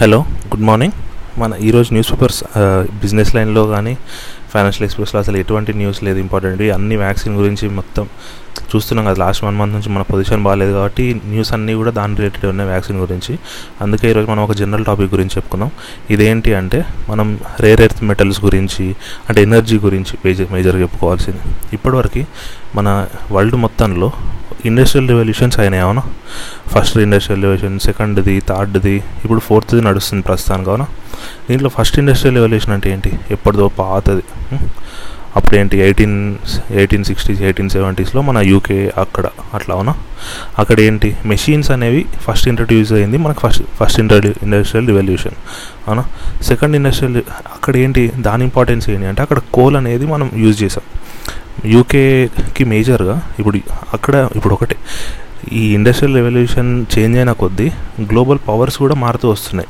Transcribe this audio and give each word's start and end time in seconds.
Hello 0.00 0.18
good 0.48 0.62
morning 0.62 0.92
మన 1.40 1.54
ఈరోజు 1.60 1.92
news 1.92 2.12
papers 2.12 2.44
business 3.00 3.34
లైన్లో 3.34 3.66
కానీ 3.66 3.94
ఫైనాన్షియల్ 4.54 4.84
ఎక్స్ప్రెస్లో 4.84 5.20
అసలు 5.20 5.36
ఎటువంటి 5.36 5.72
న్యూస్ 5.74 6.02
లేదు 6.04 6.18
ఇంపార్టెంట్ 6.18 6.62
అన్ని 6.62 6.96
వ్యాక్సిన్ 6.96 7.36
గురించి 7.36 7.68
మొత్తం 7.68 8.08
చూస్తున్నాం 8.70 9.06
కదా 9.06 9.24
లాస్ట్ 9.24 9.44
వన్ 9.44 9.56
మంత్ 9.56 9.72
నుంచి 9.72 9.88
మన 9.88 10.02
పొజిషన్ 10.02 10.42
బాగాలేదు 10.42 10.72
కాబట్టి 10.72 11.20
న్యూస్ 11.26 11.52
అన్నీ 11.52 11.74
కూడా 11.74 11.90
దాని 11.90 12.16
రిలేటెడ్ 12.16 12.44
ఉన్నాయి 12.44 12.70
వ్యాక్సిన్ 12.70 12.98
గురించి. 12.98 13.38
అందుకే 13.80 14.10
ఈరోజు 14.10 14.30
మనం 14.30 14.42
ఒక 14.42 14.52
జనరల్ 14.52 14.84
టాపిక్ 14.84 15.14
గురించి 15.14 15.30
చెప్పుకుందాం 15.36 15.70
ఇదేంటి 16.10 16.54
అంటే 16.54 16.84
మనం 17.08 17.38
రేర్ 17.60 17.80
ఎర్త్ 17.80 18.04
మెటల్స్ 18.04 18.44
గురించి 18.44 18.96
అంటే 19.28 19.42
ఎనర్జీ 19.42 19.78
గురించి 19.78 20.18
మేజర్ 20.24 20.52
మేజర్గా 20.52 20.82
చెప్పుకోవాల్సింది. 20.82 21.38
ఇప్పటివరకు 21.72 22.24
మన 22.74 23.06
వరల్డ్ 23.32 23.54
మొత్తంలో 23.56 24.12
ఇండస్ట్రియల్ 24.64 25.08
రెవల్యూషన్స్ 25.08 25.58
అయినాయి 25.60 25.82
అవునా. 25.82 26.02
ఫస్ట్ 26.68 26.98
ఇండస్ట్రియల్ 26.98 27.42
రెవల్యూషన్ 27.42 27.80
సెకండ్ది 27.80 28.40
థర్డ్ది 28.48 28.96
ఇప్పుడు 29.24 29.40
ఫోర్త్ది 29.40 29.82
నడుస్తుంది 29.82 30.22
ప్రస్తుతానికి 30.22 30.70
అవునా. 30.70 30.86
దీంట్లో 31.48 31.68
ఫస్ట్ 31.68 31.98
ఇండస్ట్రియల్ 31.98 32.36
రెవల్యూషన్ 32.36 32.72
అంటే 32.72 32.90
ఏంటి? 32.90 33.12
ఎప్పటిదో 33.30 33.68
పాతది. 33.68 34.22
అప్పుడు 35.36 35.56
ఏంటి? 35.56 35.78
ఎయిటీన్ 35.78 36.36
ఎయిటీన్ 36.70 37.04
సిక్స్టీస్ 37.04 37.42
ఎయిటీన్ 37.42 37.70
సెవెంటీస్లో 37.70 38.22
మన 38.22 38.38
యూకే 38.38 38.92
అక్కడ 38.96 39.26
అట్లా 39.54 39.74
అవునా. 39.74 39.94
అక్కడ 40.58 40.80
ఏంటి? 40.80 41.16
మెషిన్స్ 41.26 41.70
అనేవి 41.70 42.06
ఫస్ట్ 42.20 42.48
ఇంట్రడ్యూస్ 42.48 42.92
అయింది 42.92 43.18
మనకు 43.18 43.40
first 43.40 43.62
first 43.80 44.00
introduce 44.00 44.32
industrial 44.42 44.86
revolution 44.86 45.32
అవునా. 45.88 46.04
సెకండ్ 46.42 46.76
ఇండస్ట్రియల్ 46.76 47.16
అక్కడ 47.54 47.76
ఏంటి? 47.76 48.12
దాని 48.16 48.44
ఇంపార్టెన్స్ 48.44 48.90
ఏంటి 48.90 49.06
అంటే 49.06 49.22
అక్కడ 49.22 49.38
కోల్ 49.52 49.76
అనేది 49.76 50.06
మనం 50.06 50.30
యూజ్ 50.36 50.62
చేసాం 50.62 50.82
యూకేకి 51.66 52.64
మేజర్గా 52.64 53.22
ఇప్పుడు 53.38 53.60
అక్కడ 53.92 54.28
ఇప్పుడు 54.36 54.54
ఒకటే. 54.54 54.76
ఈ 55.52 55.74
ఇండస్ట్రియల్ 55.74 56.16
రెవల్యూషన్ 56.16 56.84
చేంజ్ 56.98 57.18
అయిన 57.18 57.32
కొద్దీ 57.32 57.70
గ్లోబల్ 58.00 58.38
పవర్స్ 58.48 58.78
కూడా 58.78 58.94
మారుతూ 58.94 59.30
వస్తున్నాయి. 59.30 59.68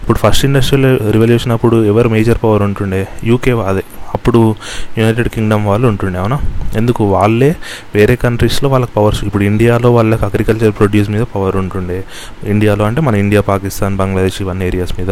ఇప్పుడు 0.00 0.18
ఫస్ట్ 0.18 0.44
ఇండస్ట్రియల్ 0.44 1.12
రెవల్యూషన్ 1.12 1.52
అప్పుడు 1.52 1.84
ఎవరు 1.84 2.08
మేజర్ 2.08 2.38
పవర్ 2.42 2.62
ఉంటుండే? 2.62 3.08
యూకే 3.24 3.50
అదే. 3.50 3.82
అప్పుడు 4.20 4.54
యునైటెడ్ 4.98 5.28
కింగ్డమ్ 5.28 5.66
వాళ్ళు 5.66 5.86
ఉంటుండే 5.88 6.18
అవునా? 6.18 6.38
ఎందుకు? 6.76 7.04
వాళ్ళే 7.04 7.56
వేరే 7.94 8.16
కంట్రీస్లో 8.16 8.68
వాళ్ళకి 8.68 8.92
పవర్స్ 8.96 9.24
ఇప్పుడు 9.24 9.44
ఇండియాలో 9.44 9.94
వాళ్ళకి 9.94 10.24
అగ్రికల్చర్ 10.24 10.72
ప్రొడ్యూస్ 10.78 11.10
మీద 11.10 11.22
పవర్ 11.34 11.56
ఉంటుండే. 11.56 12.04
ఇండియాలో 12.44 12.84
అంటే 12.84 13.00
మన 13.00 13.14
ఇండియా 13.14 13.40
పాకిస్తాన్ 13.40 13.96
బంగ్లాదేశ్ 13.96 14.42
ఇవన్నీ 14.42 14.66
ఏరియాస్ 14.66 14.92
మీద. 15.00 15.10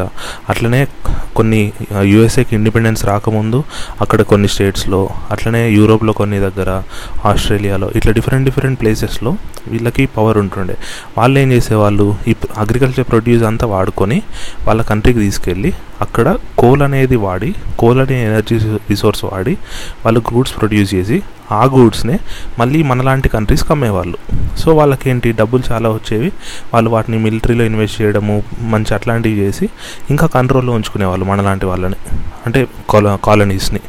అట్లనే 0.49 0.87
కొన్ని 1.37 1.73
యూఎస్ఏకి 2.03 2.57
ఇండిపెండెన్స్ 2.57 3.05
రాకముందు 3.05 3.65
అక్కడ 4.01 4.23
కొన్ని 4.23 4.49
స్టేట్స్లో 4.49 5.09
అట్లనే 5.31 5.71
యూరోప్లో 5.71 6.13
కొన్ని 6.13 6.41
దగ్గర 6.41 6.83
ఆస్ట్రేలియాలో 7.25 7.91
ఇట్లా 7.97 8.13
డిఫరెంట్ 8.13 8.45
డిఫరెంట్ 8.45 8.81
ప్లేసెస్లో 8.81 9.33
వీళ్ళకి 9.69 10.07
పవర్ 10.07 10.39
ఉంటుండే. 10.39 10.77
వాళ్ళు 11.19 11.39
ఏం 11.41 11.53
చేసేవాళ్ళు? 11.53 12.17
ఈ 12.29 12.35
అగ్రికల్చర్ 12.57 13.07
ప్రొడ్యూస్ 13.09 13.45
అంతా 13.45 13.67
వాడుకొని 13.67 14.23
వాళ్ళ 14.67 14.83
కంట్రీకి 14.83 15.19
తీసుకెళ్ళి 15.19 15.73
అక్కడ 16.01 16.37
కోల్ 16.59 16.83
అనేది 16.83 17.17
వాడి 17.17 17.55
కోల్ 17.79 18.01
అనే 18.01 18.17
ఎనర్జీ 18.27 18.57
రిసోర్స్ 18.99 19.25
వాడి 19.25 19.55
వాళ్ళు 20.05 20.21
గూడ్స్ 20.33 20.53
ప్రొడ్యూస్ 20.59 20.95
చేసి 20.95 21.23
ఆ 21.53 21.65
గూడ్స్నే 21.65 22.17
మళ్ళీ 22.59 22.83
మనలాంటి 22.83 23.29
కంట్రీస్కి 23.29 23.73
అమ్మేవాళ్ళు. 23.73 24.17
సో 24.59 24.75
వాళ్ళకేంటి? 24.75 25.33
డబ్బులు 25.33 25.63
చాలా 25.73 25.89
వచ్చేవి. 25.89 26.33
వాళ్ళు 26.75 26.91
వాటిని 26.91 27.19
మిలిటరీలో 27.19 27.65
ఇన్వెస్ట్ 27.65 28.03
చేయడము 28.03 28.43
మంచి 28.61 28.95
అట్లాంటివి 28.95 29.39
చేసి 29.39 29.69
ఇంకా 30.11 30.27
కంట్రోల్లో 30.27 30.73
ఉంచుకునేవాళ్ళు 30.73 31.25
మనలాంటి 31.25 31.67
వాళ్ళని. 31.67 31.97
అంటే 32.47 32.67
కాల 32.91 33.19
కాలనీస్ని 33.25 33.81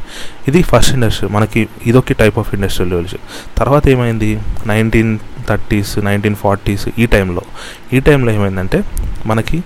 ఇది 0.48 0.62
ఫస్ట్ 0.62 0.94
ఇండస్ట్రీ 0.94 1.30
మనకి 1.30 1.68
ఇదొక 1.86 2.12
టైప్ 2.12 2.40
ఆఫ్ 2.40 2.54
ఇండస్ట్రియల్ 2.56 2.92
రెవల్యూషన్ 2.92 3.24
తర్వాత 3.58 3.90
ఏమైంది? 3.90 4.40
నైన్టీన్ 4.68 5.20
థర్టీస్ 5.50 6.00
నైన్టీన్ 6.00 6.36
ఫార్టీస్ 6.36 6.88
ఈ 7.00 7.06
టైంలో 7.06 7.42
ఈ 7.94 8.00
టైంలో 8.00 8.32
ఏమైందంటే 8.32 8.84
మనకి 9.26 9.64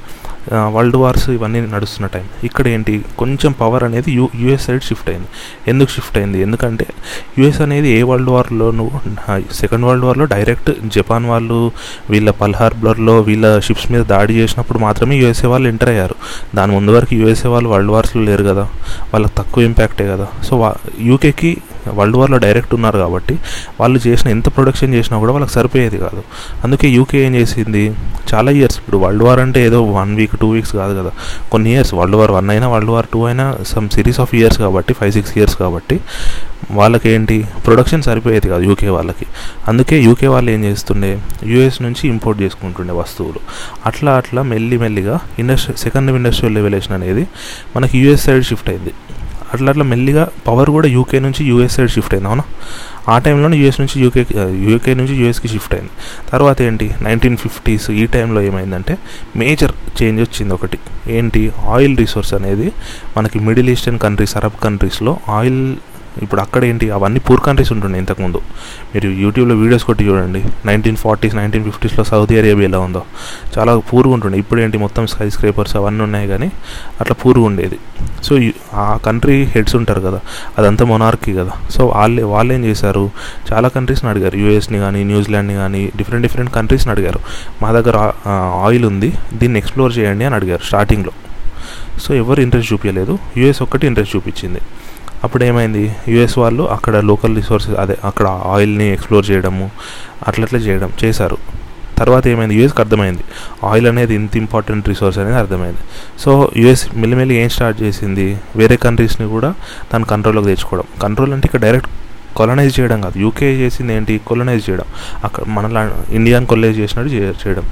వరల్డ్ 0.51 0.95
వార్స్ 0.95 1.29
ఇవన్నీ 1.29 1.61
నడుస్తున్న 1.61 2.07
టైం 2.07 2.25
ఇక్కడ 2.43 2.67
ఏంటి 2.67 2.93
కొంచెం 3.17 3.51
పవర్ 3.61 3.83
అనేది 3.83 4.11
యూ 4.11 4.29
యూఎస్ 4.35 4.65
సైడ్ 4.65 4.83
షిఫ్ట్ 4.83 5.09
అయింది. 5.09 5.27
ఎందుకు 5.67 5.91
షిఫ్ట్ 5.91 6.17
అయింది? 6.17 6.41
ఎందుకంటే 6.41 6.85
యూఎస్ 7.39 7.61
అనేది 7.61 7.89
ఏ 7.89 8.03
వరల్డ్ 8.03 8.29
వార్లోనూ 8.29 8.89
సెకండ్ 9.51 9.85
వరల్డ్ 9.85 10.05
వార్లో 10.05 10.25
డైరెక్ట్ 10.25 10.71
జపాన్ 10.95 11.25
వాళ్ళు 11.25 11.71
వీళ్ళ 12.09 12.31
పల్ 12.31 12.55
హార్బర్లో 12.55 13.19
వీళ్ళ 13.19 13.59
షిప్స్ 13.59 13.91
మీద 13.91 14.03
దాడి 14.03 14.33
చేసినప్పుడు 14.33 14.79
మాత్రమే 14.79 15.15
యూఎస్ఏ 15.17 15.47
వాళ్ళు 15.47 15.69
ఎంటర్ 15.69 15.89
అయ్యారు. 15.89 16.15
దాని 16.55 16.71
ముందు 16.75 16.91
వరకు 16.91 17.15
యూఎస్ఏ 17.15 17.49
వాళ్ళు 17.49 17.69
వరల్డ్ 17.69 17.91
వార్స్లో 17.91 18.23
లేరు 18.23 18.43
కదా. 18.43 18.65
వాళ్ళకి 19.13 19.33
తక్కువ 19.37 19.63
ఇంపాక్టే 19.63 20.07
కదా. 20.07 20.27
సో 20.43 20.57
వా 20.57 20.73
యూకేకి 20.99 21.57
వరల్డ్ 21.87 22.17
వార్లో 22.17 22.37
డైరెక్ట్ 22.37 22.75
ఉన్నారు 22.75 22.97
కాబట్టి 22.97 23.35
వాళ్ళు 23.79 23.99
చేసిన 24.07 24.29
ఎంత 24.29 24.49
ప్రొడక్షన్ 24.49 24.93
చేసినా 24.93 25.19
కూడా 25.19 25.33
వాళ్ళకి 25.33 25.53
సరిపోయేది 25.53 25.97
కాదు. 25.97 26.23
అందుకే 26.63 26.89
యూకే 26.89 27.25
ఏం 27.25 27.35
చేసింది? 27.35 27.83
చాలా 28.33 28.51
ఇయర్స్ 28.51 28.77
ఇప్పుడు 28.77 28.97
వరల్డ్ 28.97 29.23
వార్ 29.23 29.39
అంటే 29.39 29.65
ఏదో 29.65 29.81
వన్ 29.83 30.15
వీక్ 30.15 30.35
టూ 30.35 30.49
వీక్స్ 30.49 30.75
కాదు 30.75 31.01
కదా. 31.01 31.11
కొన్ని 31.51 31.71
ఇయర్స్ 31.73 31.93
వరల్డ్ 31.93 32.15
వార్ 32.15 32.31
వన్ 32.31 32.49
అయినా 32.49 32.67
వరల్డ్ 32.67 32.91
వార్ 32.91 33.07
టూ 33.13 33.25
అయినా 33.25 33.57
సమ్ 33.63 33.89
సిరీస్ 33.89 34.19
ఆఫ్ 34.19 34.35
ఇయర్స్ 34.35 34.57
కాబట్టి 34.57 34.93
ఫైవ్ 34.93 35.11
సిక్స్ 35.11 35.37
ఇయర్స్ 35.37 35.55
కాబట్టి 35.55 35.97
వాళ్ళకి 36.71 37.09
ఏంటి 37.09 37.45
ప్రొడక్షన్ 37.65 38.01
సరిపోయేది 38.01 38.47
కాదు 38.47 38.63
యూకే 38.63 38.89
వాళ్ళకి. 38.89 39.25
అందుకే 39.67 39.99
యూకే 39.99 40.27
వాళ్ళు 40.27 40.51
ఏం 40.51 40.63
చేస్తుండే? 40.63 41.19
యూఎస్ 41.43 41.81
నుంచి 41.81 42.07
ఇంపోర్ట్ 42.07 42.41
చేసుకుంటుండే 42.41 42.93
వస్తువులు. 42.93 43.39
అట్లా 43.85 44.11
అట్లా 44.11 44.41
మెల్లి 44.41 44.77
మెల్లిగా 44.77 45.19
ఇండస్ట్రీ 45.39 45.75
సెకండ్ 45.75 46.11
ఇండస్ట్రియల్ 46.11 46.55
లెవెలేషన్ 46.55 46.93
అనేది 46.93 47.27
మనకి 47.75 47.97
యూఎస్ 47.97 48.23
సైడ్ 48.23 48.43
షిఫ్ట్ 48.43 48.69
అయింది. 48.69 48.93
అట్లా 49.53 49.69
అట్లా 49.69 49.83
మెల్లిగా 49.83 50.27
పవర్ 50.47 50.69
కూడా 50.69 50.87
యూకే 50.87 51.19
నుంచి 51.19 51.45
యూఎస్ 51.45 51.75
సైడ్ 51.75 51.91
షిఫ్ట్ 51.91 52.13
అయింది 52.13 52.27
అవునా? 52.27 52.43
ఆ 53.09 53.17
టైంలోనే 53.17 53.57
యూఎస్ 53.57 53.79
నుంచి 53.79 54.01
యూకే 54.01 54.25
యూకే 54.71 54.93
నుంచి 54.93 55.15
యూఎస్కి 55.15 55.47
షిఫ్ట్ 55.47 55.73
అయింది. 55.73 55.91
తర్వాత 56.29 56.61
ఏంటి? 56.61 56.91
నైన్టీన్ 57.01 57.37
ఫిఫ్టీస్ 57.37 57.91
ఈ 57.91 58.05
టైంలో 58.05 58.41
ఏమైందంటే 58.41 58.97
మేజర్ 59.35 59.71
చేంజ్ 60.01 60.21
వచ్చింది 60.21 60.53
ఒకటి. 60.53 60.79
ఏంటి? 61.07 61.51
ఆయిల్ 61.67 61.97
రిసోర్స్ 61.97 62.33
అనేది 62.33 62.71
మనకి 63.17 63.39
మిడిల్ 63.39 63.69
ఈస్టర్న్ 63.69 63.99
కంట్రీస్ 63.99 64.37
అరబ్ 64.37 64.63
కంట్రీస్లో 64.63 65.17
ఆయిల్ 65.29 65.75
ఇప్పుడు 66.21 66.41
అక్కడ 66.41 66.63
ఏంటి? 66.63 66.89
అవన్నీ 66.89 67.19
పూర్ 67.19 67.41
కంట్రీస్ 67.41 67.71
ఉంటుండే 67.71 67.99
ఇంతకుముందు. 67.99 68.37
మీరు 68.93 69.09
యూట్యూబ్లో 69.09 69.55
వీడియోస్ 69.55 69.83
కొట్టి 69.83 70.03
చూడండి. 70.09 70.43
నైన్టీన్ 70.65 70.95
ఫార్టీస్ 70.95 71.35
నైన్టీన్ 71.35 71.63
ఫిఫ్టీస్లో 71.63 72.03
సౌదీ 72.03 72.39
అరేబియా 72.39 72.67
ఎలా 72.67 72.79
ఉందో. 72.79 73.03
చాలా 73.57 73.77
పూర్గా 73.77 74.13
ఉంటుండే. 74.13 74.37
ఇప్పుడు 74.37 74.61
ఏంటి? 74.61 74.77
మొత్తం 74.77 75.07
స్కై 75.07 75.29
స్క్రేపర్స్ 75.29 75.75
అవన్నీ 75.75 76.03
ఉన్నాయి 76.03 76.27
కానీ 76.27 76.51
అట్లా 77.01 77.15
పూర్గా 77.25 77.45
ఉండేది. 77.45 77.79
సో 78.23 78.39
ఆ 78.73 78.97
కంట్రీ 79.05 79.43
హెడ్స్ 79.43 79.75
ఉంటారు 79.75 80.01
కదా 80.01 80.19
అదంతా 80.57 80.85
మొనార్కీ 80.85 81.33
కదా. 81.33 81.51
సో 81.69 81.85
వాళ్ళే 81.85 82.23
వాళ్ళు 82.23 82.53
ఏం 82.53 82.65
చేశారు? 82.65 83.11
చాలా 83.53 83.67
కంట్రీస్ని 83.67 84.09
అడిగారు. 84.09 84.37
యూఎస్ని 84.37 84.79
కానీ 84.79 85.03
న్యూజిలాండ్ని 85.03 85.53
కానీ 85.53 85.91
డిఫరెంట్ 85.95 86.21
డిఫరెంట్ 86.21 86.51
కంట్రీస్ని 86.53 86.91
అడిగారు. 86.91 87.19
మా 87.61 87.71
దగ్గర 87.71 88.11
ఆయిల్ 88.65 88.85
ఉంది. 88.85 89.13
దీన్ని 89.33 89.59
ఎక్స్ప్లోర్ 89.59 89.97
చేయండి 89.97 90.25
అని 90.25 90.35
అడిగారు 90.35 90.63
స్టార్టింగ్లో 90.63 91.11
సో 92.03 92.13
ఎవరు 92.13 92.41
ఇంట్రెస్ట్ 92.41 92.73
చూపించలేదు 92.73 93.19
యూఎస్ 93.37 93.61
ఒక్కటి 93.61 93.87
ఇంట్రెస్ట్ 93.87 94.15
చూపించింది. 94.15 94.61
అప్పుడు 95.23 95.43
ఏమైంది 95.43 95.95
యుఎస్ 96.07 96.37
వాళ్ళు 96.37 96.63
అక్కడ 96.63 96.95
లోకల్ 96.97 97.35
రిసోర్సెస్ 97.35 97.79
అదే 97.79 97.97
అక్కడ 98.03 98.25
ఆయిల్ని 98.25 98.93
ఎక్స్ప్లోర్ 98.93 99.31
చేయడము 99.31 99.71
అట్లట్లా 100.27 100.59
చేయడం 100.59 100.91
చేశారు. 101.03 101.37
తర్వాత 101.97 102.27
ఏమైంది? 102.27 102.55
యూఎస్కి 102.55 102.81
అర్థమైంది. 102.81 103.23
ఆయిల్ 103.63 103.87
అనేది 103.87 104.15
ఇంత 104.15 104.37
ఇంపార్టెంట్ 104.37 104.89
రిసోర్స్ 104.89 105.19
అనేది 105.19 105.35
అర్థమైంది. 105.35 105.77
సో 106.19 106.51
యూఎస్ 106.57 106.95
మెల్లిమెల్లి 106.95 107.35
ఏం 107.35 107.49
స్టార్ట్ 107.49 107.81
చేసింది? 107.81 108.37
వేరే 108.55 108.75
కంట్రీస్ని 108.75 109.27
కూడా 109.27 109.53
తన 109.93 110.03
కంట్రోల్లోకి 110.03 110.47
తెచ్చుకోవడం. 110.47 110.99
కంట్రోల్ 111.01 111.33
అంటే 111.33 111.45
ఇక్కడ 111.45 111.59
డైరెక్ట్ 111.59 111.89
కొలనైజ్ 112.35 112.79
చేయడం 112.79 113.01
కాదు. 113.01 113.19
యూకే 113.19 113.53
చేసింది 113.53 113.93
ఏంటి? 113.93 114.21
కొలనైజ్ 114.27 114.69
చేయడం. 114.69 114.85
అక్కడ 115.23 115.43
మన 115.47 115.91
ఇండియాని 116.09 116.45
కొలనైజ్ 116.45 116.79
చేసినట్టు 116.79 117.13
చేయడం. 117.13 117.63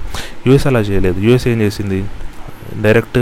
యూఎస్ 0.48 0.68
అలా 0.68 0.80
చేయలేదు. 0.80 1.20
యూఎస్ 1.20 1.48
ఏం 1.48 1.62
చేసింది? 1.62 2.06
డైరెక్ట్ 2.84 3.20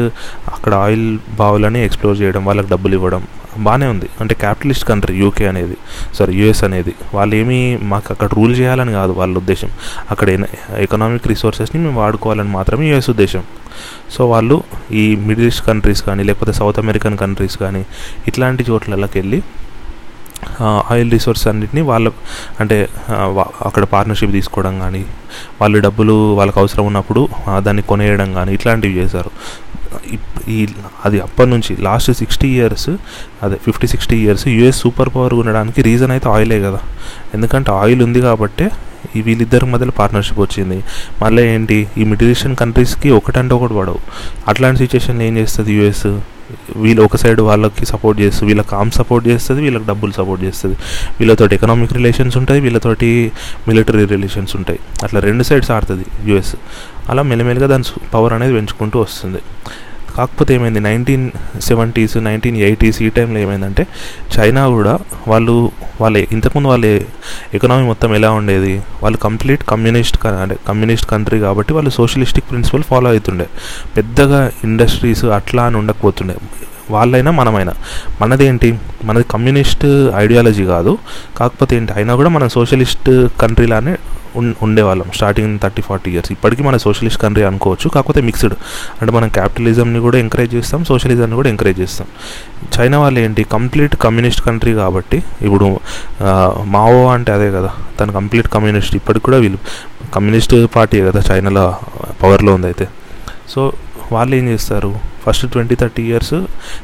అక్కడ 0.53 0.73
ఆయిల్ 0.73 1.19
బావులని 1.41 1.83
ఎక్స్ప్లోర్ 1.85 2.17
చేయడం 2.21 2.45
వాళ్ళకి 2.45 2.69
డబ్బులు 2.69 2.93
ఇవ్వడం 2.93 3.23
బాగానే 3.57 3.87
ఉంది. 3.87 4.07
అంటే 4.21 4.33
క్యాపిటలిస్ట్ 4.35 4.85
కంట్రీ 4.87 5.17
యూకే 5.17 5.47
అనేది 5.47 5.77
సారీ 6.17 6.33
యూఎస్ 6.39 6.63
అనేది 6.63 6.93
వాళ్ళు 7.13 7.35
ఏమీ 7.35 7.77
మాకు 7.91 8.07
అక్కడ 8.13 8.29
రూల్ 8.33 8.53
చేయాలని 8.59 8.91
కాదు 8.91 9.11
వాళ్ళ 9.11 9.37
ఉద్దేశం. 9.37 9.69
అక్కడ 10.11 10.29
ఎకనామిక్ 10.85 11.27
రిసోర్సెస్ని 11.27 11.81
మేము 11.81 11.99
వాడుకోవాలని 11.99 12.49
మాత్రమే 12.49 12.89
యూఎస్ 12.89 13.09
ఉద్దేశం. 13.09 13.43
సో 14.11 14.29
వాళ్ళు 14.29 14.63
ఈ 14.91 15.15
మిడిల్ 15.15 15.47
ఈస్ట్ 15.47 15.65
కంట్రీస్ 15.65 16.01
కానీ 16.01 16.23
లేకపోతే 16.23 16.53
సౌత్ 16.53 16.79
అమెరికన్ 16.79 17.17
కంట్రీస్ 17.17 17.57
కానీ 17.57 17.85
ఇట్లాంటి 18.27 18.65
చోట్లకి 18.69 19.17
వెళ్ళి 19.19 19.41
ఆయిల్ 20.93 21.11
రిసోర్స్ 21.11 21.45
అన్నిటిని 21.47 21.81
వాళ్ళ 21.89 22.07
అంటే 22.59 22.77
అక్కడ 23.67 23.83
పార్ట్నర్షిప్ 23.93 24.33
తీసుకోవడం 24.37 24.75
కానీ 24.79 25.03
వాళ్ళు 25.61 25.79
డబ్బులు 25.87 26.15
వాళ్ళకి 26.39 26.59
అవసరం 26.59 26.85
ఉన్నప్పుడు 26.85 27.23
దాన్ని 27.67 27.83
కొనేయడం 27.91 28.29
కానీ 28.33 28.53
ఇట్లాంటివి 28.57 28.95
చేశారు. 28.99 29.31
ఈ 30.55 30.59
అది 31.05 31.17
అప్పటి 31.25 31.49
నుంచి 31.49 31.71
లాస్ట్ 31.87 32.11
సిక్స్టీ 32.19 32.49
ఇయర్స్ 32.57 32.89
అదే 33.43 33.57
fifty 33.65 33.87
sixty 33.93 34.17
years 34.23 34.45
US 34.47 34.79
super 34.83 35.09
power 35.15 35.33
ఉండడానికి 35.41 35.81
రీజన్ 35.89 36.11
అయితే 36.15 36.29
ఆయిలే 36.29 36.59
కదా. 36.67 36.81
ఎందుకంటే 37.33 37.71
ఆయిల్ 37.81 38.01
ఉంది 38.07 38.21
కాబట్టే 38.21 38.67
ఈ 39.15 39.21
వీళ్ళిద్దరి 39.27 39.65
మధ్యలో 39.73 39.93
పార్ట్నర్షిప్ 39.99 40.39
వచ్చింది. 40.45 40.77
మళ్ళీ 41.21 41.43
ఏంటి 41.53 41.77
ఈ 41.97 42.05
మిడిల్ 42.11 42.31
ఈస్టర్న్ 42.31 42.57
కంట్రీస్కి 42.61 43.09
ఒకటంటే 43.19 43.53
ఒకటి 43.57 43.75
పడవు. 43.79 44.01
అట్లాంటి 44.51 44.79
సిచ్యువేషన్లో 44.83 45.25
ఏం 45.29 45.37
చేస్తుంది 45.37 45.73
యూఎస్ 45.77 46.07
వీళ్ళు 46.83 47.01
ఒక 47.03 47.15
సైడ్ 47.15 47.41
వాళ్ళకి 47.49 47.85
సపోర్ట్ 47.85 48.21
చేస్తుంది 48.21 48.47
వీళ్ళకి 48.51 48.75
ఆమ్ 48.75 48.91
సపోర్ట్ 48.91 49.27
చేస్తుంది 49.27 49.61
వీళ్ళకి 49.61 49.85
డబ్బులు 49.85 50.11
సపోర్ట్ 50.11 50.43
చేస్తుంది. 50.43 50.77
వీళ్ళతోటి 51.19 51.55
ఎకనామిక్ 51.55 51.93
రిలేషన్స్ 51.93 52.37
ఉంటాయి 52.37 52.61
వీళ్ళతోటి 52.61 53.09
మిలిటరీ 53.67 54.05
రిలేషన్స్ 54.15 54.55
ఉంటాయి. 54.55 54.79
అట్లా 55.03 55.21
రెండు 55.29 55.43
సైడ్స్ 55.43 55.71
ఆడుతుంది 55.71 56.05
యూఎస్. 56.29 56.55
అలా 57.09 57.21
మెల్లమెల్లగా 57.21 57.67
దాని 57.67 57.83
పవర్ 58.13 58.33
అనేది 58.33 58.53
పెంచుకుంటూ 58.53 58.99
వస్తుంది. 58.99 59.41
కాకపోతే 60.19 60.53
ఏమైంది 60.53 60.79
నైన్టీన్ 60.79 61.31
సెవెంటీస్ 61.61 62.17
నైన్టీన్ 62.17 62.57
ఎయిటీస్ 62.57 63.01
ఈ 63.01 63.09
టైంలో 63.09 63.39
ఏమైందంటే 63.39 63.87
చైనా 64.39 64.67
కూడా 64.67 64.99
వాళ్ళు 65.27 65.71
వాళ్ళ 66.01 66.17
ఇంతకుముందు 66.17 66.67
వాళ్ళ 66.67 66.85
ఎకనామీ 67.53 67.87
మొత్తం 67.87 68.15
ఎలా 68.15 68.31
ఉండేది 68.31 68.81
వాళ్ళు 69.03 69.17
కంప్లీట్ 69.17 69.63
కమ్యూనిస్ట్ 69.63 70.25
అంటే 70.25 70.57
కమ్యూనిస్ట్ 70.67 71.07
కంట్రీ 71.07 71.39
కాబట్టి 71.39 71.73
వాళ్ళు 71.73 71.89
సోషలిస్టిక్ 71.89 72.49
ప్రిన్సిపల్ 72.49 72.83
ఫాలో 72.83 73.09
అవుతుండే 73.09 73.47
పెద్దగా 73.97 74.51
ఇండస్ట్రీస్ 74.63 75.25
అట్లా 75.25 75.63
అని 75.63 75.77
ఉండకపోతుండే. 75.77 76.35
వాళ్ళైనా 76.91 77.31
మనమైనా. 77.31 77.73
మనదేంటి? 78.21 78.79
మనది 79.03 79.23
కమ్యూనిస్ట్ 79.31 80.11
ఐడియాలజీ 80.15 80.65
కాదు. 80.65 80.97
కాకపోతే 81.37 81.75
ఏంటి? 81.75 81.93
అయినా 81.93 82.15
కూడా 82.15 82.29
మనం 82.29 82.49
సోషలిస్ట్ 82.49 83.27
కంట్రీలానే 83.41 83.97
ఉండేవాళ్ళం. 84.65 85.07
స్టార్టింగ్ 85.15 85.53
థర్టీ 85.63 85.81
ఫార్టీ 85.87 86.09
ఇయర్స్ 86.11 86.31
ఇప్పటికీ 86.35 86.61
మన 86.67 86.77
సోషలిస్ట్ 86.85 87.21
కంట్రీ 87.23 87.43
అనుకోవచ్చు 87.49 87.87
కాకపోతే 87.95 88.21
మిక్స్డ్ 88.29 88.55
అంటే 89.01 89.11
మనం 89.17 89.29
క్యాపిటలిజంని 89.37 89.99
కూడా 90.07 90.17
ఎంకరేజ్ 90.23 90.53
చేస్తాం 90.55 90.83
సోషలిజంని 90.91 91.35
కూడా 91.39 91.49
ఎంకరేజ్ 91.53 91.79
చేస్తాం. 91.79 92.07
చైనా 92.75 92.99
వాళ్ళు 93.03 93.19
ఏంటి? 93.25 93.43
కంప్లీట్ 93.55 93.95
కమ్యూనిస్ట్ 94.05 94.41
కంట్రీ 94.47 94.73
కాబట్టి 94.83 95.19
ఇప్పుడు 95.47 95.67
మావో 96.75 97.03
అంటే 97.15 97.31
అదే 97.37 97.49
కదా. 97.57 97.71
తను 97.99 98.13
కంప్లీట్ 98.19 98.49
కమ్యూనిస్ట్ 98.55 98.95
ఇప్పటికి 99.01 99.25
కూడా 99.25 99.39
వీళ్ళు 99.45 99.59
కమ్యూనిస్ట్ 100.15 100.55
పార్టీ 100.75 100.99
కదా 101.09 101.21
చైనాలో 101.29 101.65
పవర్లో 102.23 102.53
ఉంది 102.57 102.67
అయితే. 102.71 102.87
సో 103.53 103.61
వాళ్ళు 104.11 104.33
ఏం 104.35 104.47
చేస్తారు? 104.49 104.91
First 105.29 105.51
twenty 105.51 105.75
thirty 105.75 106.03
years 106.03 106.33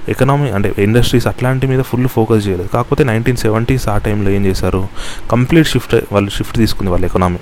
economy 0.09 0.49
అంటే 0.49 0.73
ఇండస్ట్రీస్ 0.77 1.27
అట్లాంటి 1.27 1.67
మీద 1.67 1.81
ఫుల్ 1.81 2.07
ఫోకస్ 2.07 2.47
చేయలేదు. 2.47 2.67
కాకపోతే 2.67 3.03
నైన్టీన్ 3.03 3.37
సెవెంటీస్ 3.37 3.87
ఆ 3.87 3.97
టైంలో 3.97 4.31
ఏం 4.31 4.45
చేశారు? 4.45 4.87
కంప్లీట్ 5.31 5.67
షిఫ్ట్ 5.67 5.95
వాళ్ళు 6.11 6.29
షిఫ్ట్ 6.29 6.57
తీసుకుంది 6.57 6.91
వాళ్ళ 6.91 7.05
ఎకనామీ 7.05 7.37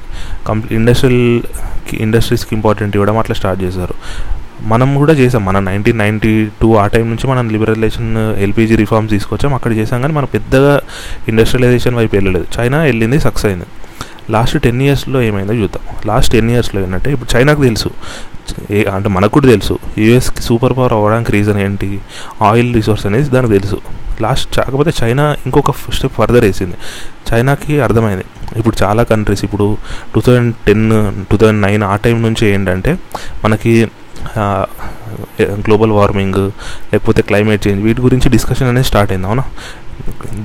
కంప్లీట్ 0.47 0.73
ఇండస్ట్రియల్ 0.73 1.41
ఇండస్ట్రీస్కి 1.93 2.55
ఇంపార్టెంట్ 2.55 2.95
ఇవ్వడం 2.95 3.17
అట్లా 3.17 3.35
స్టార్ట్ 3.35 3.63
చేశారు. 3.63 3.93
మనం 4.61 4.95
కూడా 4.95 5.13
చేసాం 5.13 5.45
మన 5.45 5.59
నైన్టీన్ 5.59 5.97
నైంటీ 5.97 6.47
టూ 6.61 6.75
ఆ 6.75 6.87
టైం 6.87 7.05
నుంచి 7.09 7.27
మనం 7.27 7.49
లిబరలైజేషన్ 7.49 8.17
ఎల్పిజి 8.17 8.75
రిఫార్మ్స్ 8.75 9.11
తీసుకొచ్చాం. 9.11 9.53
అక్కడ 9.53 9.71
చేసాం 9.71 10.01
కానీ 10.01 10.13
మనం 10.13 10.27
పెద్దగా 10.33 10.81
ఇండస్ట్రియలైజేషన్ 11.27 11.95
వైపు 11.95 12.15
వెళ్ళలేదు. 12.15 12.45
చైనా 12.59 12.77
వెళ్ళింది 12.81 13.19
సక్సెస్ 13.19 13.45
అయింది. 13.45 13.65
లాస్ట్ 14.29 14.61
టెన్ 14.61 14.81
ఇయర్స్లో 14.81 15.21
ఏమైందో 15.21 15.53
చూద్దాం. 15.53 15.95
లాస్ట్ 16.05 16.31
టెన్ 16.31 16.51
ఇయర్స్లో 16.51 16.81
ఏంటంటే 16.81 17.11
ఇప్పుడు 17.11 17.37
చైనాకు 17.37 17.63
తెలుసు. 17.63 17.89
అంటే 18.87 19.09
మనకు 19.09 19.31
కూడా 19.31 19.47
తెలుసు. 19.47 19.79
యూఎస్కి 19.97 20.41
సూపర్ 20.41 20.77
పవర్ 20.77 20.93
అవ్వడానికి 20.93 21.31
రీజన్ 21.31 21.59
ఏంటి? 21.59 22.01
ఆయిల్ 22.41 22.73
రిసోర్స్ 22.75 23.05
అనేది 23.05 23.29
దానికి 23.29 23.53
తెలుసు. 23.53 23.81
లాస్ట్ 24.21 24.57
కాకపోతే 24.57 24.91
చైనా 25.03 25.37
ఇంకొక 25.45 25.71
స్టెప్ 25.71 26.13
ఫర్దర్ 26.13 26.45
వేసింది. 26.45 26.75
చైనాకి 27.33 27.81
అర్థమైంది. 27.81 28.23
ఇప్పుడు 28.55 28.83
చాలా 28.83 29.03
కంట్రీస్ 29.03 29.43
ఇప్పుడు 29.43 29.77
two 30.15 30.21
thousand 30.21 30.55
ten 30.67 30.91
two 31.31 31.37
thousand 31.37 31.61
nine 31.61 31.83
ఆ 31.83 31.95
టైం 31.95 32.21
నుంచి 32.21 32.47
ఏంటంటే 32.47 32.99
మనకి 33.45 33.87
గ్లోబల్ 35.65 35.91
వార్మింగ్ 35.91 36.41
లేకపోతే 36.93 37.21
క్లైమేట్ 37.21 37.67
చేంజ్ 37.67 37.81
వీటి 37.83 38.01
గురించి 38.01 38.29
డిస్కషన్ 38.29 38.69
అనేది 38.69 38.87
స్టార్ట్ 38.87 39.11
అయింది 39.11 39.27
అవునా? 39.27 39.43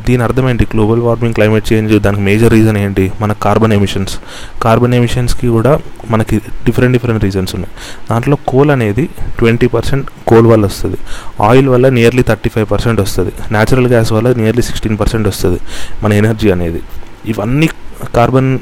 దీని 0.07 0.23
అర్థం 0.23 0.49
ఏంటి? 0.51 0.65
గ్లోబల్ 0.73 1.01
వార్మింగ్ 1.01 1.35
క్లైమేట్ 1.35 1.73
చేంజ్ 1.73 1.93
దానికి 1.99 2.23
మేజర్ 2.23 2.53
రీజన్ 2.53 2.77
ఏంటి? 2.77 3.13
మన 3.21 3.33
కార్బన్ 3.33 3.73
ఎమిషన్స్ 3.73 4.15
కార్బన్ 4.63 4.95
ఎమిషన్స్కి 4.95 5.49
కూడా 5.49 5.79
మనకి 6.11 6.37
డిఫరెంట్ 6.39 6.93
డిఫరెంట్ 6.93 7.25
రీజన్స్ 7.25 7.55
ఉన్నాయి. 7.55 7.75
దాంట్లో 8.11 8.37
కోల్ 8.49 8.71
అనేది 8.71 9.09
ట్వంటీ 9.39 9.67
పర్సెంట్ 9.67 10.07
కోల్ 10.29 10.47
వల్ల 10.47 10.65
వస్తుంది. 10.67 10.97
ఆయిల్ 11.43 11.69
వల్ల 11.69 11.89
నియర్లీ 11.89 12.23
థర్టీ 12.23 12.49
ఫైవ్ 12.49 12.67
పర్సెంట్ 12.71 13.01
వస్తుంది. 13.01 13.33
న్యాచురల్ 13.53 13.87
గ్యాస్ 13.87 14.13
వల్ల 14.13 14.33
నియర్లీ 14.33 14.63
సిక్స్టీన్ 14.63 14.99
పర్సెంట్ 14.99 15.29
వస్తుంది. 15.29 15.61
మన 16.03 16.13
ఎనర్జీ 16.13 16.51
అనేది. 16.51 16.83
ఇవన్నీ 17.27 17.69
కార్బన్ 18.15 18.59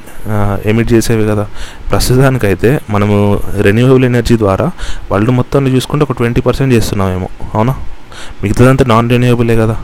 ఎమిట్ 0.65 0.93
చేసేవి 0.93 1.27
కదా. 1.29 1.47
ప్రస్తుతానికైతే 1.91 2.81
మనము 2.91 3.41
రెన్యూవబుల్ 3.61 4.05
ఎనర్జీ 4.05 4.39
ద్వారా 4.39 4.71
వరల్డ్ 5.13 5.31
మొత్తాన్ని 5.31 5.75
చూసుకుంటే 5.75 6.05
ఒక 6.05 6.13
ట్వంటీ 6.13 6.41
పర్సెంట్ 6.41 6.75
చేస్తున్నామేమో. 6.75 7.29
అవునా? 7.55 7.75
మిగతాదంతా 8.43 8.85
నాన్ 8.85 9.11
రెన్యూవబులే 9.11 9.57
కదా. 9.57 9.77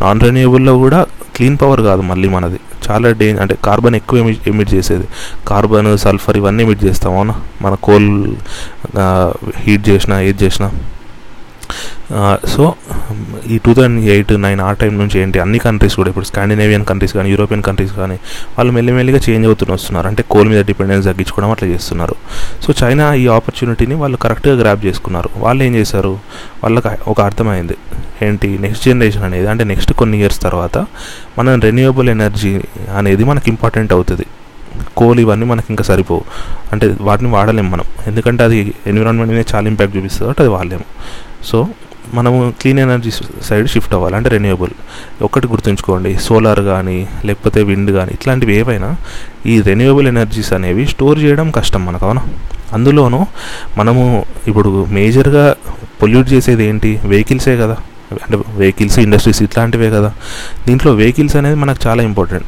నాన్ 0.00 0.20
రెన్యూవబుల్లో 0.20 0.78
కూడా 0.78 1.06
క్లీన్ 1.36 1.58
పవర్ 1.62 1.80
కాదు 1.80 2.02
మళ్ళీ 2.02 2.28
మనది. 2.28 2.60
చాలా 2.90 3.10
డే 3.10 3.32
అంటే 3.32 3.58
కార్బన్ 3.64 3.94
ఎక్కువ 3.94 4.18
ఎమి 4.18 4.36
ఎమిట్ 4.46 4.74
చేసేది. 4.74 5.08
కార్బన్ 5.48 5.98
సల్ఫర్ 5.98 6.36
ఇవన్నీ 6.36 6.62
ఎమిట్ 6.62 6.84
చేస్తాం. 6.84 7.16
అవునా? 7.16 7.34
మన 7.62 7.74
కోల్ 7.74 8.34
హీట్ 9.56 9.88
చేసినా 9.88 10.20
ఏది 10.20 10.44
చేసినా. 10.44 10.70
సో 12.48 12.74
ఈ 13.46 13.58
టూ 13.58 13.74
థౌజండ్ 13.74 14.04
ఎయిట్ 14.04 14.42
నైన్ 14.42 14.60
ఆ 14.60 14.72
టైం 14.72 14.98
నుంచి 14.98 15.20
ఏంటి 15.20 15.40
అన్ని 15.40 15.58
కంట్రీస్ 15.58 15.96
కూడా 15.96 16.08
ఇప్పుడు 16.08 16.24
స్కాండినేవియన్ 16.24 16.84
కంట్రీస్ 16.84 17.14
కానీ 17.14 17.30
యూరోపియన్ 17.30 17.62
కంట్రీస్ 17.62 17.92
కానీ 17.92 18.14
వాళ్ళు 18.58 18.72
మెల్లిమెల్లిగా 18.72 19.20
చేంజ్ 19.30 19.46
అవుతూ 19.46 19.66
వస్తున్నారు. 19.72 20.06
అంటే 20.06 20.24
కోల్ 20.30 20.48
మీద 20.48 20.64
డిపెండెన్స్ 20.64 21.06
తగ్గించుకోవడం 21.06 21.50
అట్లా 21.50 21.68
చేస్తున్నారు. 21.68 22.14
సో 22.62 22.74
చైనా 22.84 23.14
ఈ 23.14 23.26
ఆపర్చునిటీని 23.26 23.94
వాళ్ళు 23.94 24.16
కరెక్ట్గా 24.16 24.54
గ్రాప్ 24.54 24.86
చేసుకున్నారు. 24.86 25.30
వాళ్ళు 25.36 25.64
ఏం 25.64 25.74
చేశారు? 25.74 26.18
వాళ్ళకి 26.62 26.88
ఒక 27.08 27.20
అర్థమైంది. 27.20 27.76
ఏంటి? 28.22 28.58
నెక్స్ట్ 28.58 28.86
జనరేషన్ 28.86 29.24
అనేది 29.24 29.46
అంటే 29.46 29.64
నెక్స్ట్ 29.64 29.92
కొన్ని 29.92 30.18
ఇయర్స్ 30.18 30.40
తర్వాత 30.40 30.78
మనం 31.38 31.60
రెన్యూవబుల్ 31.60 32.08
ఎనర్జీ 32.08 32.60
అనేది 32.96 33.24
మనకి 33.24 33.50
ఇంపార్టెంట్ 33.50 33.92
అవుతుంది. 33.92 34.26
కోల్ 34.96 35.20
ఇవన్నీ 35.20 35.46
మనకి 35.46 35.66
ఇంకా 35.70 35.84
సరిపోవు. 35.84 36.24
అంటే 36.72 36.96
వాటిని 37.00 37.30
వాడలేము 37.30 37.70
మనం. 37.70 37.84
ఎందుకంటే 38.06 38.44
అది 38.44 38.74
ఎన్విరాన్మెంట్ 38.86 39.32
మీద 39.32 39.44
చాలా 39.54 39.68
ఇంపాక్ట్ 39.68 39.96
చూపిస్తుంది 39.96 40.24
కాబట్టి 40.24 40.42
అది 40.42 40.50
వాడలేము. 40.50 40.84
సో 41.44 41.68
మనము 42.14 42.54
క్లీన్ 42.60 42.78
ఎనర్జీ 42.78 43.10
సైడ్ 43.42 43.68
షిఫ్ట్ 43.68 43.94
అవ్వాలి. 43.94 44.16
అంటే 44.16 44.28
రెన్యూవబుల్ 44.28 44.70
ఒకటి 45.22 45.46
గుర్తుంచుకోండి. 45.46 46.16
సోలార్ 46.16 46.60
కానీ 46.60 47.08
లేకపోతే 47.24 47.62
విండ్ 47.62 47.90
కానీ 47.90 48.10
ఇట్లాంటివి 48.14 48.56
ఏవైనా 48.56 48.96
ఈ 49.46 49.60
రెన్యూవబుల్ 49.60 50.08
ఎనర్జీస్ 50.08 50.52
అనేవి 50.52 50.86
స్టోర్ 50.86 51.18
చేయడం 51.18 51.50
కష్టం 51.50 51.86
మనకు 51.86 52.04
అవునా? 52.04 52.22
అందులోనూ 52.72 53.26
మనము 53.78 54.24
ఇప్పుడు 54.46 54.84
మేజర్గా 54.84 55.54
పొల్యూట్ 56.02 56.32
చేసేది 56.32 56.64
ఏంటి? 56.64 57.00
వెహికల్సే 57.04 57.56
కదా. 57.56 57.76
అంటే 58.12 58.38
వెహికల్స్ 58.56 58.98
ఇండస్ట్రీస్ 58.98 59.42
ఇట్లాంటివే 59.42 59.90
కదా. 59.90 60.12
దీంట్లో 60.66 60.92
వెహికల్స్ 60.92 61.36
అనేది 61.36 61.56
మనకు 61.56 61.88
చాలా 61.88 62.02
ఇంపార్టెంట్. 62.02 62.46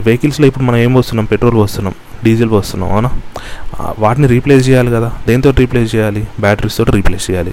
వెహికల్స్లో 0.00 0.46
ఇప్పుడు 0.46 0.64
మనం 0.64 0.76
ఏం 0.76 0.92
పోస్తున్నాం 0.92 1.24
పెట్రోల్ 1.24 1.54
పోస్తున్నాం 1.54 1.94
డీజిల్ 2.24 2.50
పోస్తున్నాం 2.50 2.90
అవునా? 2.92 3.10
వాటిని 3.98 4.26
రీప్లేస్ 4.26 4.68
చేయాలి 4.68 4.90
కదా. 4.90 5.10
దేంతో 5.26 5.50
రీప్లేస్ 5.58 5.94
చేయాలి? 5.94 6.22
బ్యాటరీస్ 6.40 6.76
తోటి 6.78 6.92
రీప్లేస్ 6.92 7.30
చేయాలి. 7.30 7.52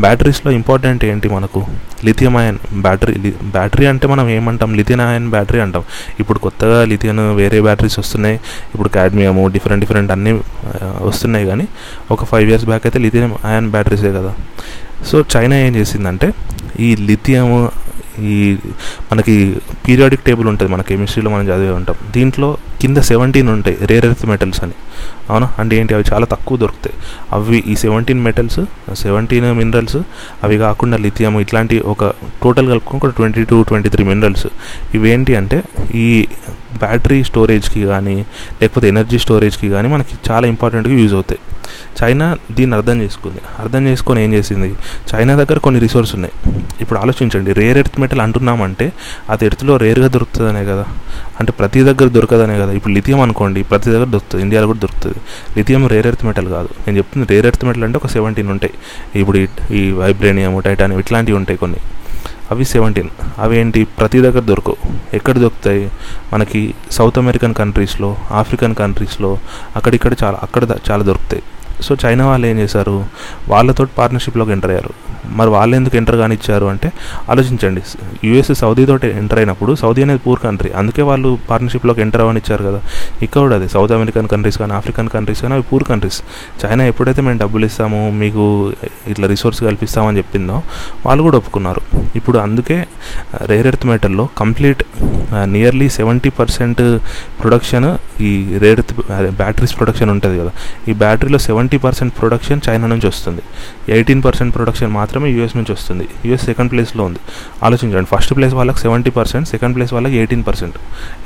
బ్యాటరీస్లో 0.00 0.52
ఇంపార్టెంట్ 0.52 1.04
ఏంటి 1.04 1.28
మనకు? 1.28 1.60
లిథియం 2.04 2.36
అయన్ 2.36 2.58
బ్యాటరీ 2.74 3.14
బ్యాటరీ 3.42 3.86
అంటే 3.86 4.06
మనం 4.06 4.28
ఏమంటాం? 4.28 4.74
లిథియం 4.74 5.00
అయన్ 5.00 5.28
బ్యాటరీ 5.30 5.60
అంటాం. 5.60 5.84
ఇప్పుడు 6.20 6.38
కొత్తగా 6.38 6.84
లిథియం 6.84 7.36
వేరే 7.36 7.60
బ్యాటరీస్ 7.60 7.98
వస్తున్నాయి. 7.98 8.36
ఇప్పుడు 8.74 8.88
క్యాడ్మియము 8.88 9.48
డిఫరెంట్ 9.48 9.84
డిఫరెంట్ 9.84 10.12
అన్నీ 10.12 10.32
వస్తున్నాయి 11.08 11.46
కానీ 11.46 11.68
ఒక 12.10 12.24
ఫైవ్ 12.24 12.48
ఇయర్స్ 12.50 12.66
బ్యాక్ 12.66 12.86
అయితే 12.86 12.98
లిథియం 12.98 13.34
అయన్ 13.44 13.70
బ్యాటరీసే 13.70 14.12
కదా. 14.12 14.34
సో 15.06 15.24
చైనా 15.36 15.56
ఏం 15.56 15.76
చేసిందంటే 15.76 16.32
ఈ 16.80 16.96
లిథియం 16.96 17.70
ఈ 18.18 18.56
మనకి 19.12 19.56
పీరియాడిక్ 19.88 20.22
టేబుల్ 20.22 20.48
ఉంటుంది 20.48 20.72
మన 20.72 20.80
కెమిస్ట్రీలో 20.80 21.30
మనం 21.30 21.44
చదివే 21.44 21.70
ఉంటాం. 21.70 21.96
దీంట్లో 22.10 22.56
కింద 22.80 22.96
సెవెంటీన్ 22.96 23.48
ఉంటాయి 23.48 23.78
రేర్ 23.82 24.06
ఎర్త్ 24.06 24.26
మెటల్స్ 24.26 24.62
అని. 24.62 24.72
అవునా? 25.30 25.52
అంటే 25.58 25.76
ఏంటి? 25.76 25.94
అవి 25.94 26.04
చాలా 26.12 26.26
తక్కువ 26.26 26.58
దొరుకుతాయి. 26.58 26.96
అవి 27.32 27.64
ఈ 27.66 27.76
సెవెంటీన్ 27.76 28.24
మెటల్స్ 28.24 28.60
సెవెంటీన్ 28.94 29.54
మినరల్స్ 29.54 29.96
అవి 30.42 30.58
కాకుండా 30.58 30.96
లిథియం 30.96 31.40
ఇట్లాంటి 31.40 31.80
ఒక 31.80 32.04
టోటల్ 32.42 32.68
కలుపుకొని 32.68 33.06
ఒక 33.06 33.16
twenty 33.16 33.44
two 33.44 33.62
twenty 33.62 33.88
three 33.88 34.04
minerals 34.04 34.46
ఇవేంటి 34.94 35.36
అంటే 35.36 35.62
ఈ 35.94 36.26
బ్యాటరీ 36.78 37.24
స్టోరేజ్కి 37.24 37.82
కానీ 37.86 38.16
లేకపోతే 38.62 38.88
ఎనర్జీ 38.88 39.18
స్టోరేజ్కి 39.18 39.70
కానీ 39.70 39.88
మనకి 39.88 40.32
చాలా 40.32 40.46
ఇంపార్టెంట్గా 40.46 40.94
యూజ్ 40.94 41.14
అవుతాయి. 41.14 41.40
చైనా 42.02 42.36
దీన్ని 42.50 42.76
అర్థం 42.76 43.02
చేసుకుంది. 43.02 43.40
అర్థం 43.58 43.86
చేసుకొని 43.86 44.24
ఏం 44.24 44.34
చేసింది? 44.34 44.74
చైనా 45.10 45.34
దగ్గర 45.34 45.58
కొన్ని 45.58 45.80
రిసోర్స్ 45.80 46.14
ఉన్నాయి. 46.14 46.54
ఇప్పుడు 46.80 46.98
ఆలోచించండి. 46.98 47.52
రేర్ 47.52 47.78
ఎర్త్ 47.78 48.00
మెటల్ 48.00 48.20
అంటున్నామంటే 48.20 48.92
అది 49.30 49.46
ఎర్త్లో 49.46 49.76
రేర్గా 49.76 50.08
దొరుకుతుందనే 50.08 50.64
కదా. 50.64 50.84
అంటే 51.40 51.52
ప్రతి 51.52 51.82
దగ్గర 51.82 52.08
దొరకదనే 52.08 52.58
కదా. 52.58 52.72
ఇప్పుడు 52.72 52.94
లిథియం 52.94 53.20
అనుకోండి 53.20 53.62
ప్రతి 53.62 53.90
దగ్గర 53.90 54.04
దొరుకుతుంది. 54.04 54.42
ఇండియాలో 54.42 54.66
కూడా 54.66 54.78
దొరుకుతుంది. 54.78 55.16
లిథియం 55.56 55.86
రేర్ 55.86 56.06
ఎర్త్ 56.06 56.24
మెటల్ 56.24 56.48
కాదు. 56.48 56.68
నేను 56.86 56.96
చెప్తుంది 56.96 57.26
రేర్ 57.30 57.46
ఎర్త్ 57.46 57.64
మెటల్ 57.64 57.84
అంటే 57.84 57.98
ఒక 57.98 58.06
సెవెంటీన్ 58.06 58.48
ఉంటాయి. 58.48 58.74
ఇప్పుడు 59.20 59.72
ఈ 59.72 59.90
వైబ్రేనియం 59.90 60.60
టైటానియం 60.60 61.00
ఇట్లాంటివి 61.00 61.36
ఉంటాయి 61.36 61.58
కొన్ని. 61.58 61.78
అవి 62.50 62.64
సెవెంటీన్ 62.64 63.10
అవి 63.38 63.58
ఏంటి? 63.58 63.84
ప్రతి 63.84 64.20
దగ్గర 64.20 64.40
దొరకవు 64.40 64.76
ఎక్కడ 65.14 65.38
దొరుకుతాయి? 65.38 65.90
మనకి 66.32 66.74
సౌత్ 66.90 67.18
అమెరికన్ 67.18 67.54
కంట్రీస్లో 67.54 68.16
ఆఫ్రికన్ 68.30 68.74
కంట్రీస్లో 68.74 69.38
అక్కడిక్కడ 69.76 70.14
చాలా 70.24 70.38
అక్కడ 70.42 70.64
చాలా 70.90 71.02
దొరుకుతాయి. 71.02 71.42
సో 71.86 71.92
చైనా 72.02 72.24
వాళ్ళు 72.30 72.46
ఏం 72.50 72.56
చేశారు? 72.64 72.96
వాళ్ళతో 73.52 73.84
పార్ట్నర్షిప్లోకి 73.98 74.52
ఎంటర్ 74.56 74.72
అయ్యారు. 74.74 74.92
మరి 75.38 75.50
వాళ్ళు 75.54 75.74
ఎందుకు 75.78 75.94
ఎంటర్ 76.00 76.16
కానిచ్చారు 76.20 76.66
అంటే 76.72 76.88
ఆలోచించండి. 77.32 77.80
యూఎస్ 78.26 78.52
సౌదీతో 78.60 78.94
ఎంటర్ 79.20 79.40
అయినప్పుడు 79.40 79.72
సౌదీ 79.82 80.00
అనేది 80.06 80.20
పూర్ 80.26 80.40
కంట్రీ 80.44 80.70
అందుకే 80.80 81.02
వాళ్ళు 81.10 81.30
పార్ట్నర్షిప్లోకి 81.48 82.00
ఎంటర్ 82.04 82.22
అవ్వనిచ్చారు 82.24 82.62
కదా. 82.68 82.80
ఇక్కడ 83.24 83.40
కూడా 83.46 83.56
అది 83.60 83.68
సౌత్ 83.74 83.92
అమెరికన్ 83.96 84.28
కంట్రీస్ 84.32 84.58
కానీ 84.62 84.74
ఆఫ్రికన్ 84.78 85.08
కంట్రీస్ 85.14 85.42
కానీ 85.44 85.54
అవి 85.56 85.64
పూర్ 85.70 85.84
కంట్రీస్ 85.90 86.20
చైనా 86.62 86.84
ఎప్పుడైతే 86.92 87.22
మేము 87.26 87.38
డబ్బులు 87.44 87.66
ఇస్తామో 87.70 88.00
మీకు 88.22 88.44
ఇట్లా 89.12 89.28
రిసోర్స్ 89.34 89.60
కల్పిస్తామని 89.68 90.18
చెప్పిందో 90.22 90.56
వాళ్ళు 91.06 91.22
కూడా 91.28 91.36
ఒప్పుకున్నారు. 91.42 91.82
ఇప్పుడు 92.20 92.38
అందుకే 92.46 92.78
rare 93.52 93.68
earth 93.72 93.86
మెటల్లో 93.92 94.26
complete 94.42 94.82
nearly 95.54 95.88
seventy 95.98 96.30
percent 96.38 96.82
production 97.40 97.88
ఈ 98.28 98.30
రేర్ 98.62 98.80
ఎర్త్ 98.82 98.94
బ్యాటరీస్ 99.40 99.74
ప్రొడక్షన్ 99.78 100.10
ఉంటుంది 100.14 100.36
కదా. 100.42 100.52
ఈ 100.90 100.92
బ్యాటరీలో 101.02 101.38
సెవెంటీ 101.48 101.67
పర్సెంట్ 101.76 102.14
ప్రొడక్షన్ 102.18 102.60
చైనా 102.68 102.86
నుంచి 102.86 103.06
వస్తుంది. 103.06 103.42
ఎయిటీన్ 103.88 104.24
పర్సెంట్ 104.24 104.54
ప్రొడక్షన్ 104.54 104.92
మాత్రమే 104.92 105.30
యూఎస్ 105.30 105.56
నుంచి 105.56 105.72
వస్తుంది. 105.72 106.08
యూఎస్ 106.26 106.44
సెకండ్ 106.44 106.70
ప్లేస్లో 106.70 107.04
ఉంది. 107.04 107.18
ఆలోచించండి. 107.62 108.16
ఫస్ట్ 108.16 108.34
ప్లేస్ 108.34 108.54
వాళ్ళకి 108.54 108.78
సెవెంటీ 108.78 109.10
పర్సెంట్ 109.10 109.48
సెకండ్ 109.48 109.76
ప్లేస్ 109.76 109.92
వాళ్ళకి 109.92 110.16
ఎయిటీన్ 110.16 110.44
పర్సెంట్ 110.46 110.74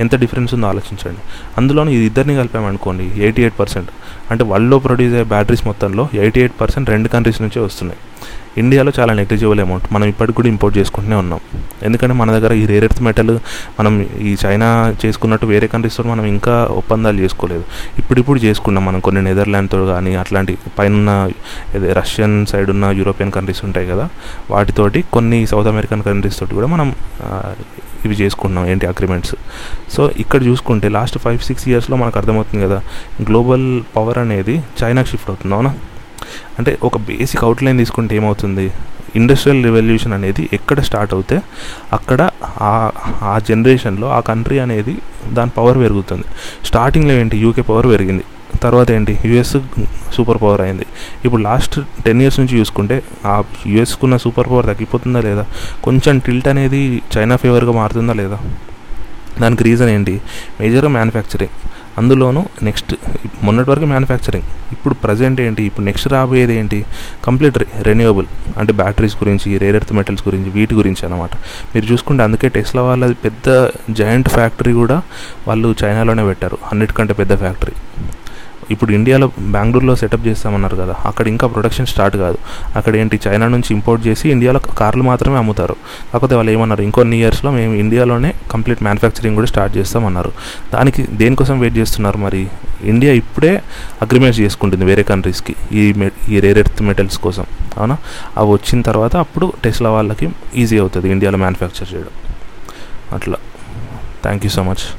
ఎంత 0.00 0.14
డిఫరెన్స్ 0.14 0.54
ఉందో 0.54 0.66
ఆలోచించండి. 0.66 1.18
అందులోనూ 1.58 1.90
ఇది 1.90 2.04
ఇద్దరిని 2.04 2.34
కలిపామనుకోండి 2.34 3.12
ఎయిటీ 3.16 3.42
ఎయిట్ 3.42 3.60
పర్సెంట్ 3.60 3.90
అంటే 4.30 4.44
వరల్డ్లో 4.44 4.78
ప్రొడ్యూస్ 4.78 5.12
అయ్యే 5.12 5.24
బ్యాటరీస్ 5.24 5.66
మొత్తంలో 5.66 6.08
ఎయిటీ 6.14 6.40
ఎయిట్ 6.40 6.60
పర్సెంట్ 6.60 6.90
రెండు 6.90 7.08
కంట్రీస్ 7.08 7.42
నుంచే 7.42 7.60
వస్తున్నాయి. 7.60 8.00
ఇండియాలో 8.60 8.92
చాలా 8.98 9.12
నెగ్లిజిబుల్ 9.18 9.60
అమౌంట్ 9.60 9.84
మనం 9.94 10.06
ఇప్పటికి 10.12 10.36
కూడా 10.38 10.48
ఇంపోర్ట్ 10.48 10.74
చేసుకుంటూనే 10.78 11.16
ఉన్నాం. 11.16 11.40
ఎందుకంటే 11.86 12.14
మన 12.20 12.30
దగ్గర 12.36 12.52
ఈ 12.62 12.64
రేర్ 12.70 12.84
ఎర్త్ 12.88 13.02
మెటల్ 13.02 13.32
మనం 13.78 13.92
ఈ 14.28 14.32
చైనా 14.42 14.68
చేసుకున్నట్టు 15.02 15.46
వేరే 15.52 15.66
కంట్రీస్తో 15.66 16.02
మనం 16.10 16.24
ఇంకా 16.32 16.54
ఒప్పందాలు 16.80 17.18
చేసుకోలేదు. 17.24 17.64
ఇప్పుడిప్పుడు 18.00 18.40
చేసుకున్నాం 18.40 18.84
మనం. 18.88 19.00
కొన్ని 19.00 19.22
నెదర్లాండ్తో 19.28 19.86
కానీ 19.92 20.14
అట్లాంటి 20.22 20.54
పైన 20.78 21.14
రష్యన్ 22.00 22.36
సైడ్ 22.52 22.70
ఉన్న 22.70 22.84
యూరోపియన్ 23.00 23.32
కంట్రీస్ 23.36 23.64
ఉంటాయి 23.68 23.88
కదా 23.92 24.06
వాటితోటి 24.50 25.02
కొన్ని 25.16 25.46
సౌత్ 25.52 25.70
అమెరికన్ 25.72 26.04
కంట్రీస్ 26.08 26.40
తోటి 26.40 26.54
కూడా 26.54 26.66
మనం 26.66 26.90
ఇవి 28.06 28.14
చేసుకున్నాం 28.20 28.64
ఏంటి 28.70 28.86
అగ్రిమెంట్స్ 28.86 29.34
సో 29.94 30.02
ఇక్కడ 30.22 30.40
చూసుకుంటే 30.46 30.88
లాస్ట్ 30.88 31.18
ఫైవ్ 31.24 31.40
సిక్స్ 31.48 31.66
ఇయర్స్లో 31.68 31.96
మనకు 31.96 32.18
అర్థమవుతుంది 32.20 32.62
కదా 32.66 32.78
గ్లోబల్ 33.28 33.66
పవర్ 33.96 34.18
అనేది 34.18 34.56
చైనాకి 34.80 35.10
షిఫ్ట్ 35.12 35.30
అవుతుంది 35.30 35.54
అవునా? 35.54 35.72
అంటే 36.58 36.78
ఒక 36.82 36.96
బేసిక్ 36.98 37.44
అవుట్లైన్ 37.44 37.78
తీసుకుంటే 37.78 38.16
ఏమవుతుంది? 38.16 38.72
ఇండస్ట్రియల్ 39.16 39.64
రెవల్యూషన్ 39.64 40.12
అనేది 40.12 40.48
ఎక్కడ 40.52 40.80
స్టార్ట్ 40.80 41.14
అవుతే 41.14 41.42
అక్కడ 41.92 42.30
ఆ 43.22 43.40
జనరేషన్లో 43.48 44.06
ఆ 44.08 44.20
కంట్రీ 44.20 44.58
అనేది 44.58 44.94
దాని 45.32 45.50
పవర్ 45.50 45.78
పెరుగుతుంది. 45.78 46.24
స్టార్టింగ్లో 46.64 47.14
ఏంటి? 47.14 47.36
యూకే 47.36 47.62
పవర్ 47.62 47.86
పెరిగింది. 47.86 48.24
తర్వాత 48.62 48.90
ఏంటి? 48.90 49.18
యుఎస్ 49.24 49.56
సూపర్ 50.14 50.38
పవర్ 50.42 50.60
అయింది. 50.60 50.86
ఇప్పుడు 51.24 51.42
లాస్ట్ 51.42 51.80
టెన్ 52.04 52.22
ఇయర్స్ 52.22 52.40
నుంచి 52.40 52.58
చూసుకుంటే 52.58 53.02
ఆ 53.26 53.42
యుఎస్కున్న 53.66 54.16
సూపర్ 54.16 54.46
పవర్ 54.46 54.66
తగ్గిపోతుందా 54.66 55.20
లేదా? 55.20 55.44
కొంచెం 55.84 56.18
టిల్ట్ 56.18 56.48
అనేది 56.48 57.02
చైనా 57.16 57.36
ఫేవర్గా 57.36 57.72
మారుతుందా 57.72 58.12
లేదా? 58.12 58.38
దానికి 59.40 59.64
రీజన్ 59.64 59.88
ఏంటి? 59.88 60.20
మేజర్గా 60.60 60.88
మ్యానుఫ్యాక్చరింగ్ 60.88 61.56
అందులోనూ 61.98 62.44
నెక్స్ట్ 62.62 62.94
మొన్నటి 63.44 63.70
వరకు 63.70 63.84
మ్యానుఫ్యాక్చరింగ్ 63.84 64.48
ఇప్పుడు 64.72 64.94
ప్రజెంట్ 64.94 65.40
ఏంటి? 65.40 65.62
ఇప్పుడు 65.62 65.84
నెక్స్ట్ 65.84 66.08
రాబోయేది 66.08 66.54
ఏంటి? 66.56 66.84
కంప్లీట్ 67.24 67.58
రెన్యూవబుల్ 67.82 68.26
అంటే 68.58 68.72
బ్యాటరీస్ 68.72 69.16
గురించి 69.16 69.58
రేర్ 69.58 69.76
ఎర్త్ 69.76 69.92
మెటల్స్ 69.92 70.28
గురించి 70.28 70.50
వీటి 70.50 70.74
గురించి 70.74 71.06
అనమాట 71.06 71.34
మీరు 71.74 71.86
చూసుకుంటే 71.92 72.22
అందుకే 72.22 72.48
టెస్లా 72.48 72.82
వాళ్ళది 72.82 73.14
పెద్ద 73.14 73.70
జాయింట్ 73.90 74.28
ఫ్యాక్టరీ 74.28 74.72
కూడా 74.72 75.02
వాళ్ళు 75.48 75.74
చైనాలోనే 75.84 76.24
పెట్టారు. 76.24 76.58
అన్నిటికంటే 76.72 77.14
పెద్ద 77.14 77.36
ఫ్యాక్టరీ 77.36 77.74
ఇప్పుడు 78.70 78.92
ఇండియాలో 78.92 79.32
బెంగళూరులో 79.38 79.96
సెటప్ 79.96 80.26
చేస్తామన్నారు 80.26 80.76
కదా 80.76 80.96
అక్కడ 81.04 81.28
ఇంకా 81.28 81.46
ప్రొడక్షన్ 81.46 81.86
స్టార్ట్ 81.86 82.16
కాదు. 82.16 82.38
అక్కడ 82.76 82.96
ఏంటి 82.96 83.20
చైనా 83.28 83.48
నుంచి 83.48 83.74
ఇంపోర్ట్ 83.74 84.06
చేసి 84.06 84.28
ఇండియాలో 84.28 84.60
కార్లు 84.60 85.02
మాత్రమే 85.02 85.36
అమ్ముతారు. 85.36 85.76
కాకపోతే 86.12 86.34
వాళ్ళు 86.34 86.52
ఏమన్నారు 86.52 86.82
ఇంకొన్ని 86.82 87.16
ఇయర్స్లో 87.16 87.50
మేము 87.50 87.74
ఇండియాలోనే 87.74 88.34
కంప్లీట్ 88.50 88.82
మ్యానుఫ్యాక్చరింగ్ 88.82 89.34
కూడా 89.34 89.46
స్టార్ట్ 89.46 89.76
చేస్తామన్నారు. 89.76 90.32
దానికి 90.74 91.02
దేనికోసం 91.02 91.58
వెయిట్ 91.58 91.76
చేస్తున్నారు 91.76 92.18
మరి? 92.18 92.48
ఇండియా 92.82 93.12
ఇప్పుడే 93.12 93.62
అగ్రిమెంట్స్ 94.02 94.40
చేసుకుంటుంది 94.40 94.84
వేరే 94.84 95.02
కంట్రీస్కి 95.02 95.56
ఈ 95.72 96.08
ఈ 96.28 96.40
రేర్ 96.40 96.58
ఎర్త్ 96.58 96.82
మెటల్స్ 96.82 97.18
కోసం. 97.18 97.46
అవునా? 97.78 97.96
అవి 98.36 98.50
వచ్చిన 98.50 98.82
తర్వాత 98.82 99.16
అప్పుడు 99.16 99.52
టెస్లా 99.64 99.90
వాళ్ళకి 99.90 100.30
ఈజీ 100.56 100.78
అవుతుంది 100.78 101.10
ఇండియాలో 101.10 101.38
మ్యానుఫ్యాక్చర్ 101.38 101.94
చేయడం. 101.94 102.08
అట్లా. 103.12 103.36
Thank 104.22 104.44
you 104.44 104.50
so 104.50 104.62
much 104.62 104.96